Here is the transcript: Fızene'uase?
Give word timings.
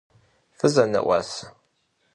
Fızene'uase? 0.57 1.45